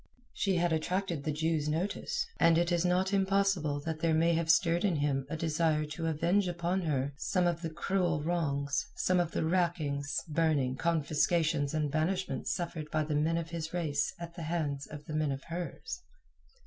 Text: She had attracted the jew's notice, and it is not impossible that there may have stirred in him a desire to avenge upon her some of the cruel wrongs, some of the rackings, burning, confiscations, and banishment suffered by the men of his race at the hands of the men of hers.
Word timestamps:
She 0.33 0.55
had 0.55 0.73
attracted 0.73 1.23
the 1.25 1.31
jew's 1.31 1.69
notice, 1.69 2.25
and 2.39 2.57
it 2.57 2.71
is 2.71 2.83
not 2.83 3.13
impossible 3.13 3.79
that 3.81 3.99
there 3.99 4.15
may 4.15 4.33
have 4.33 4.49
stirred 4.49 4.83
in 4.83 4.95
him 4.95 5.27
a 5.29 5.37
desire 5.37 5.85
to 5.85 6.07
avenge 6.07 6.47
upon 6.47 6.81
her 6.81 7.13
some 7.17 7.45
of 7.45 7.61
the 7.61 7.69
cruel 7.69 8.23
wrongs, 8.23 8.87
some 8.95 9.19
of 9.19 9.29
the 9.29 9.43
rackings, 9.45 10.23
burning, 10.27 10.75
confiscations, 10.75 11.75
and 11.75 11.91
banishment 11.91 12.47
suffered 12.47 12.89
by 12.89 13.03
the 13.03 13.13
men 13.13 13.37
of 13.37 13.51
his 13.51 13.75
race 13.75 14.11
at 14.17 14.33
the 14.33 14.41
hands 14.49 14.87
of 14.87 15.05
the 15.05 15.13
men 15.13 15.31
of 15.31 15.43
hers. 15.43 16.01